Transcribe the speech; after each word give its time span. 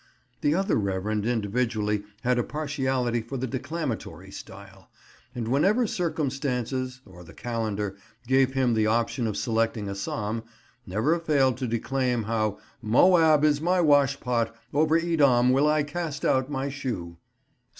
The 0.41 0.55
other 0.55 0.77
reverend 0.77 1.27
individual 1.27 1.95
had 2.23 2.39
a 2.39 2.43
partiality 2.43 3.21
for 3.21 3.37
the 3.37 3.45
declamatory 3.45 4.31
style, 4.31 4.89
and 5.35 5.47
whenever 5.47 5.85
circumstances, 5.85 7.01
or 7.05 7.23
the 7.23 7.35
calendar, 7.35 7.95
gave 8.25 8.53
him 8.55 8.73
the 8.73 8.87
option 8.87 9.27
of 9.27 9.37
selecting 9.37 9.87
a 9.87 9.93
psalm, 9.93 10.41
never 10.87 11.19
failed 11.19 11.57
to 11.57 11.67
declaim 11.67 12.23
how 12.23 12.57
"Moab 12.81 13.43
is 13.43 13.61
my 13.61 13.79
washpot, 13.79 14.55
over 14.73 14.97
Edom 14.97 15.51
will 15.51 15.67
I 15.67 15.83
cast 15.83 16.25
out 16.25 16.49
my 16.49 16.69
shoe" 16.69 17.17
(Ps. 17.17 17.19